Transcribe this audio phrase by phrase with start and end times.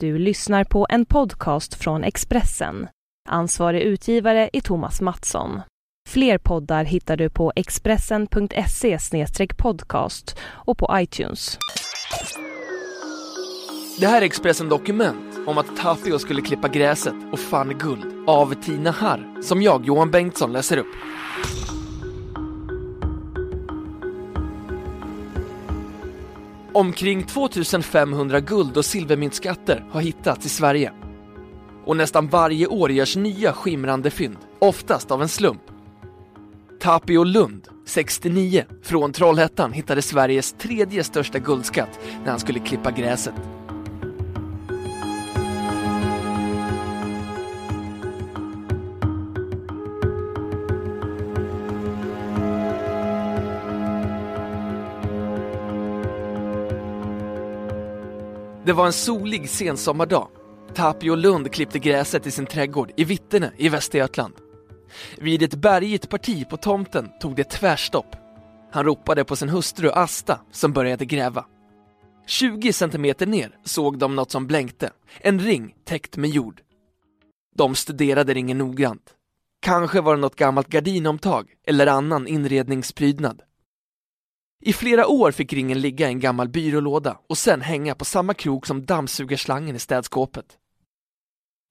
[0.00, 2.88] Du lyssnar på en podcast från Expressen.
[3.28, 5.60] Ansvarig utgivare är Thomas Mattsson.
[6.08, 8.98] Fler poddar hittar du på expressen.se
[9.56, 11.58] podcast och på iTunes.
[14.00, 18.54] Det här är Expressen Dokument om att Tafio skulle klippa gräset och fann guld av
[18.54, 20.94] Tina Harr, som jag, Johan Bengtsson, läser upp.
[26.76, 30.92] Omkring 2500 guld och silvermyntskatter har hittats i Sverige.
[31.84, 35.62] Och nästan varje år görs nya skimrande fynd, oftast av en slump.
[36.80, 43.34] Tapio Lund, 69, från Trollhättan hittade Sveriges tredje största guldskatt när han skulle klippa gräset.
[58.66, 60.28] Det var en solig sensommardag.
[60.74, 64.34] Tapio Lund klippte gräset i sin trädgård i Vittene i Västergötland.
[65.18, 68.16] Vid ett bergigt parti på tomten tog det tvärstopp.
[68.72, 71.44] Han ropade på sin hustru Asta som började gräva.
[72.26, 76.60] 20 centimeter ner såg de något som blänkte, en ring täckt med jord.
[77.56, 79.14] De studerade ringen noggrant.
[79.60, 83.42] Kanske var det något gammalt gardinomtag eller annan inredningsprydnad.
[84.66, 88.34] I flera år fick ringen ligga i en gammal byrålåda och sen hänga på samma
[88.34, 90.58] krok som dammsugarslangen i städskåpet.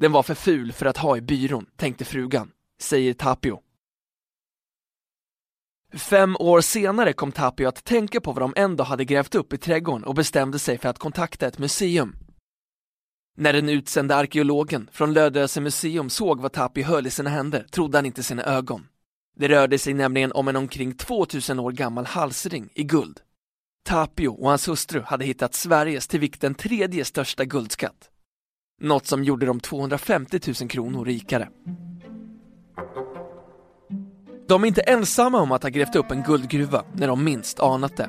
[0.00, 3.60] Den var för ful för att ha i byrån, tänkte frugan, säger Tapio.
[5.92, 9.58] Fem år senare kom Tapio att tänka på vad de ändå hade grävt upp i
[9.58, 12.16] trädgården och bestämde sig för att kontakta ett museum.
[13.36, 17.98] När den utsända arkeologen från Lödöse museum såg vad Tapio höll i sina händer trodde
[17.98, 18.86] han inte sina ögon.
[19.36, 23.20] Det rörde sig nämligen om en omkring 2000 år gammal halsring i guld.
[23.84, 28.10] Tapio och hans hustru hade hittat Sveriges till vikten tredje största guldskatt.
[28.80, 31.48] Något som gjorde dem 250 000 kronor rikare.
[34.48, 37.96] De är inte ensamma om att ha grävt upp en guldgruva när de minst anat
[37.96, 38.08] det.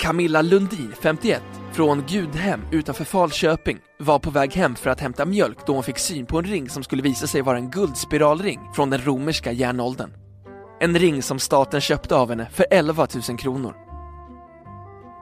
[0.00, 1.42] Camilla Lundin, 51,
[1.72, 5.98] från Gudhem utanför Falköping var på väg hem för att hämta mjölk då hon fick
[5.98, 10.21] syn på en ring som skulle visa sig vara en guldspiralring från den romerska järnåldern.
[10.82, 13.74] En ring som staten köpte av henne för 11 000 kronor.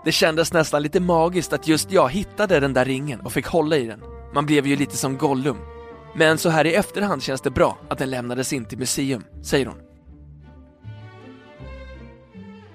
[0.05, 3.77] Det kändes nästan lite magiskt att just jag hittade den där ringen och fick hålla
[3.77, 4.01] i den.
[4.35, 5.57] Man blev ju lite som Gollum.
[6.15, 9.67] Men så här i efterhand känns det bra att den lämnades in till museum, säger
[9.67, 9.77] hon.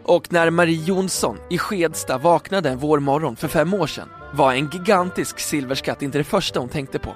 [0.03, 4.69] Och när Marie Jonsson i Skedsta vaknade en vårmorgon för fem år sedan var en
[4.69, 7.13] gigantisk silverskatt inte det första hon tänkte på.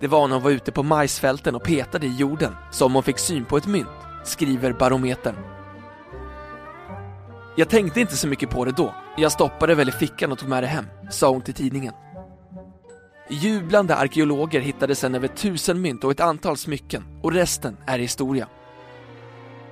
[0.00, 3.18] Det var när hon var ute på majsfälten och petade i jorden som hon fick
[3.18, 5.34] syn på ett mynt skriver Barometern.
[7.56, 8.94] Jag tänkte inte så mycket på det då.
[9.16, 11.94] Jag stoppade väl i fickan och tog med det hem, sa hon till tidningen.
[13.30, 18.48] Jublande arkeologer hittade sedan över tusen mynt och ett antal smycken och resten är historia.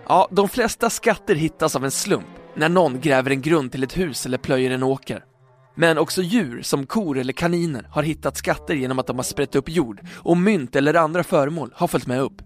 [0.08, 3.98] Ja, de flesta skatter hittas av en slump när någon gräver en grund till ett
[3.98, 5.24] hus eller plöjer en åker.
[5.74, 9.54] Men också djur som kor eller kaniner har hittat skatter genom att de har sprätt
[9.54, 12.42] upp jord och mynt eller andra föremål har följt med upp.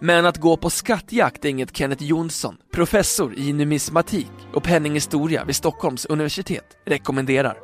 [0.00, 5.56] Men att gå på skattjakt är inget Kenneth Jonsson, professor i numismatik och penninghistoria vid
[5.56, 7.58] Stockholms universitet, rekommenderar.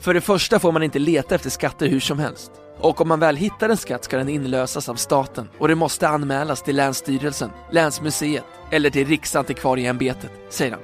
[0.00, 2.52] För det första får man inte leta efter skatter hur som helst.
[2.78, 6.08] Och om man väl hittar en skatt ska den inlösas av staten och det måste
[6.08, 10.80] anmälas till Länsstyrelsen, Länsmuseet eller till Riksantikvarieämbetet, säger han.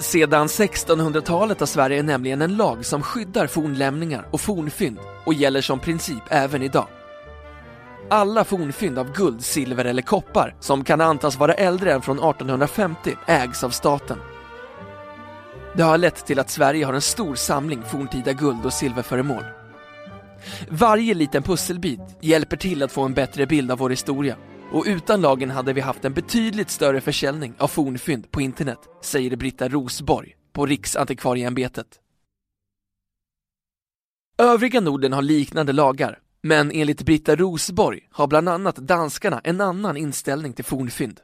[0.00, 5.78] Sedan 1600-talet har Sverige nämligen en lag som skyddar fornlämningar och fornfynd och gäller som
[5.78, 6.86] princip även idag.
[8.10, 13.14] Alla fornfynd av guld, silver eller koppar som kan antas vara äldre än från 1850
[13.26, 14.18] ägs av staten.
[15.76, 19.44] Det har lett till att Sverige har en stor samling forntida guld och silverföremål.
[20.68, 24.36] Varje liten pusselbit hjälper till att få en bättre bild av vår historia
[24.72, 29.36] och utan lagen hade vi haft en betydligt större försäljning av fornfynd på internet, säger
[29.36, 31.86] Britta Rosborg på Riksantikvarieämbetet.
[34.38, 39.96] Övriga Norden har liknande lagar men enligt Britta Rosborg har bland annat danskarna en annan
[39.96, 41.20] inställning till fornfynd.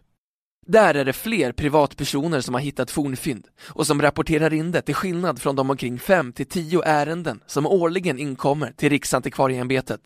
[0.66, 4.94] Där är det fler privatpersoner som har hittat fornfynd och som rapporterar in det till
[4.94, 10.00] skillnad från de omkring 5 till 10 ärenden som årligen inkommer till Riksantikvarieämbetet.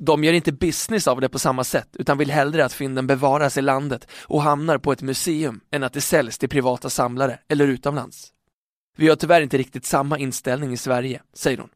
[0.00, 3.56] De gör inte business av det på samma sätt utan vill hellre att fynden bevaras
[3.56, 7.68] i landet och hamnar på ett museum än att det säljs till privata samlare eller
[7.68, 8.32] utomlands.
[8.96, 11.70] Vi har tyvärr inte riktigt samma inställning i Sverige, säger hon.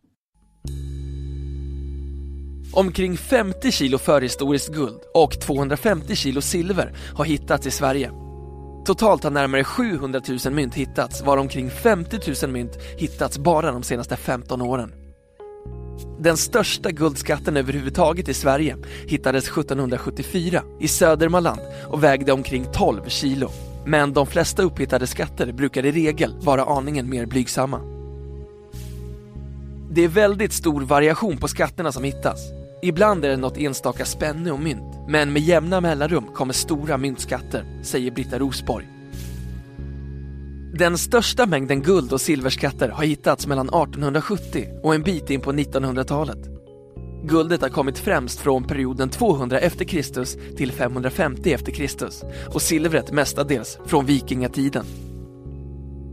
[2.75, 8.11] Omkring 50 kilo förhistoriskt guld och 250 kilo silver har hittats i Sverige.
[8.85, 13.83] Totalt har närmare 700 000 mynt hittats, var omkring 50 000 mynt hittats bara de
[13.83, 14.93] senaste 15 åren.
[16.19, 18.77] Den största guldskatten överhuvudtaget i Sverige
[19.07, 23.51] hittades 1774 i Södermanland och vägde omkring 12 kilo.
[23.87, 27.81] Men de flesta upphittade skatter brukar i regel vara aningen mer blygsamma.
[29.91, 32.62] Det är väldigt stor variation på skatterna som hittas.
[32.85, 37.65] Ibland är det något enstaka spänne och mynt, men med jämna mellanrum kommer stora myntskatter,
[37.83, 38.89] säger Britta Rosborg.
[40.75, 45.53] Den största mängden guld och silverskatter har hittats mellan 1870 och en bit in på
[45.53, 46.39] 1900-talet.
[47.25, 52.23] Guldet har kommit främst från perioden 200 efter Kristus till 550 efter Kristus
[52.55, 54.85] och silvret mestadels från vikingatiden.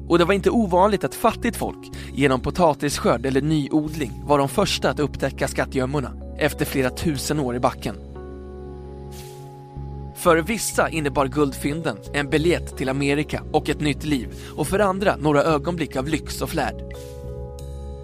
[0.07, 4.89] Och det var inte ovanligt att fattigt folk genom potatisskörd eller nyodling var de första
[4.89, 7.95] att upptäcka skattgömmorna efter flera tusen år i backen.
[10.15, 14.27] För vissa innebar guldfynden en biljett till Amerika och ett nytt liv
[14.57, 16.83] och för andra några ögonblick av lyx och flärd.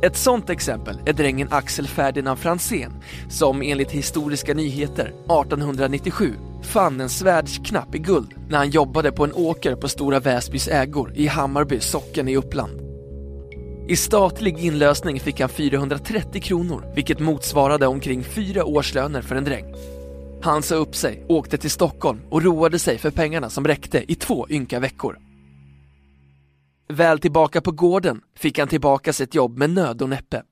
[0.03, 2.93] Ett sånt exempel är drängen Axel Ferdinand Franzén
[3.29, 6.33] som enligt Historiska nyheter 1897
[6.63, 11.11] fann en svärdsknapp i guld när han jobbade på en åker på Stora Väsbys ägor
[11.15, 12.84] i Hammarby socken i Uppland.
[13.87, 19.75] I statlig inlösning fick han 430 kronor, vilket motsvarade omkring fyra årslöner för en dräng.
[20.41, 24.15] Han sa upp sig, åkte till Stockholm och roade sig för pengarna som räckte i
[24.15, 25.19] två ynka veckor.
[26.87, 30.43] Väl tillbaka på gården fick han tillbaka sitt jobb med nöd och näppe.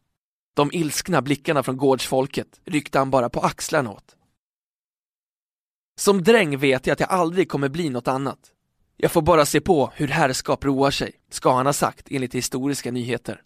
[0.56, 4.16] De ilskna blickarna från gårdsfolket ryckte han bara på axlarna åt.
[6.00, 8.53] Som dräng vet jag att jag aldrig kommer bli något annat.
[8.98, 12.92] Jag får bara se på hur herrskap roar sig, ska han ha sagt enligt historiska
[12.92, 13.42] nyheter.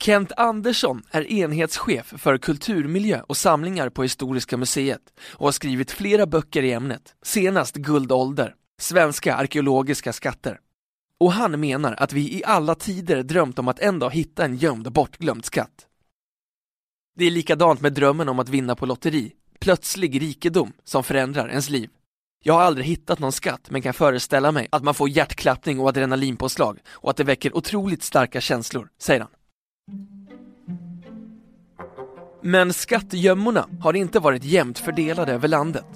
[0.00, 5.00] Kent Andersson är enhetschef för kulturmiljö och samlingar på Historiska museet
[5.32, 10.60] och har skrivit flera böcker i ämnet, senast Guldålder, Svenska arkeologiska skatter.
[11.20, 14.56] Och han menar att vi i alla tider drömt om att en dag hitta en
[14.56, 15.86] gömd och bortglömd skatt.
[17.16, 21.70] Det är likadant med drömmen om att vinna på lotteri, plötslig rikedom som förändrar ens
[21.70, 21.90] liv.
[22.44, 25.88] Jag har aldrig hittat någon skatt men kan föreställa mig att man får hjärtklappning och
[25.88, 29.30] adrenalinpåslag och att det väcker otroligt starka känslor, säger han.
[32.42, 35.86] Men skattgömmorna har inte varit jämnt fördelade över landet.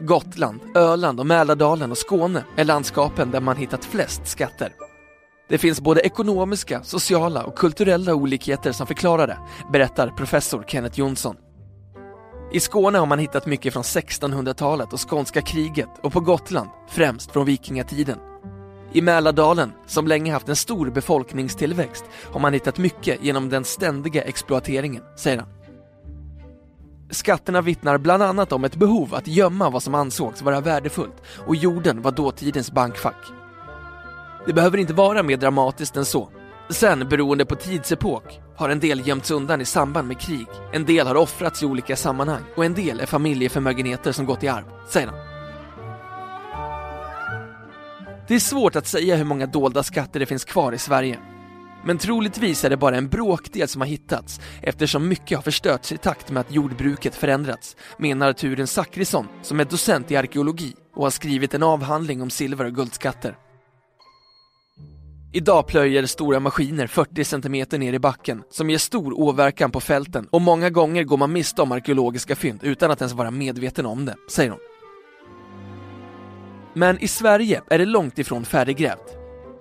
[0.00, 4.72] Gotland, Öland och Mälardalen och Skåne är landskapen där man hittat flest skatter.
[5.48, 9.38] Det finns både ekonomiska, sociala och kulturella olikheter som förklarar det,
[9.72, 11.36] berättar professor Kenneth Jonsson.
[12.56, 17.32] I Skåne har man hittat mycket från 1600-talet och skånska kriget och på Gotland främst
[17.32, 18.18] från vikingatiden.
[18.92, 24.22] I Mälardalen, som länge haft en stor befolkningstillväxt, har man hittat mycket genom den ständiga
[24.22, 25.48] exploateringen, säger han.
[27.10, 31.56] Skatterna vittnar bland annat om ett behov att gömma vad som ansågs vara värdefullt och
[31.56, 33.26] jorden var dåtidens bankfack.
[34.46, 36.28] Det behöver inte vara mer dramatiskt än så.
[36.70, 41.06] Sen, beroende på tidsepok, har en del gömts undan i samband med krig, en del
[41.06, 45.06] har offrats i olika sammanhang och en del är familjeförmögenheter som gått i arv, säger
[45.06, 45.16] han.
[48.28, 51.18] Det är svårt att säga hur många dolda skatter det finns kvar i Sverige.
[51.84, 55.96] Men troligtvis är det bara en bråkdel som har hittats eftersom mycket har förstörts i
[55.96, 61.10] takt med att jordbruket förändrats, menar Turen Sakrisson som är docent i arkeologi och har
[61.10, 63.36] skrivit en avhandling om silver och guldskatter.
[65.36, 70.26] Idag plöjer stora maskiner 40 cm ner i backen som ger stor åverkan på fälten
[70.30, 74.04] och många gånger går man miste om arkeologiska fynd utan att ens vara medveten om
[74.04, 74.60] det, säger hon.
[76.74, 79.16] Men i Sverige är det långt ifrån färdiggrävt.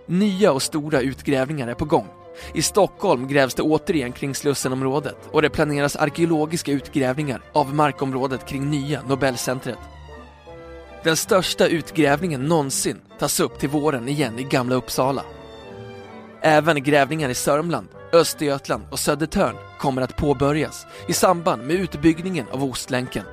[0.07, 2.07] Nya och stora utgrävningar är på gång.
[2.53, 8.69] I Stockholm grävs det återigen kring Slussenområdet och det planeras arkeologiska utgrävningar av markområdet kring
[8.69, 9.79] nya Nobelcentret.
[11.03, 15.23] Den största utgrävningen någonsin tas upp till våren igen i Gamla Uppsala.
[16.47, 22.63] Även grävningar i Sörmland, Östergötland och Södertörn kommer att påbörjas i samband med utbyggningen av
[22.63, 23.23] Ostlänken.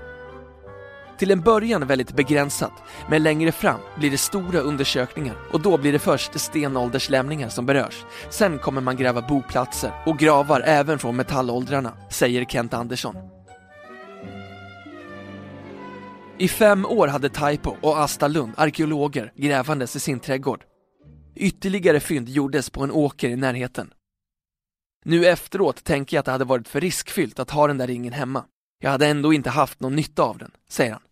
[1.18, 2.72] Till en början väldigt begränsat,
[3.08, 8.04] men längre fram blir det stora undersökningar och då blir det först stenålderslämningar som berörs.
[8.30, 13.16] Sen kommer man gräva boplatser och gravar även från metallåldrarna, säger Kent Andersson.
[16.38, 20.64] I fem år hade Taipo och Asta Lund arkeologer grävandes i sin trädgård.
[21.34, 23.92] Ytterligare fynd gjordes på en åker i närheten.
[25.04, 28.12] Nu efteråt tänker jag att det hade varit för riskfyllt att ha den där ringen
[28.12, 28.44] hemma.
[28.78, 31.02] Jag hade ändå inte haft någon nytta av den, säger han.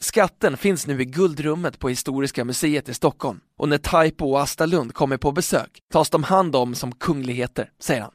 [0.00, 4.66] Skatten finns nu i guldrummet på Historiska museet i Stockholm och när Taipo och Asta
[4.66, 8.12] Lund kommer på besök tas de hand om som kungligheter, säger han.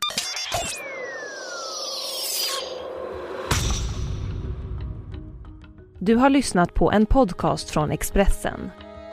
[5.99, 8.59] Du har lyssnat på en podcast från Expressen.